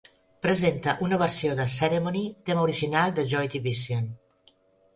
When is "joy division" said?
3.35-4.13